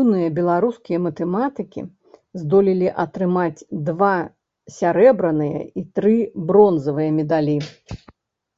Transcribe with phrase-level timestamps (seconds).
[0.00, 1.84] Юныя беларускія матэматыкі
[2.42, 4.10] здолелі атрымаць два
[4.78, 6.16] сярэбраныя і тры
[6.50, 7.56] бронзавыя медалі.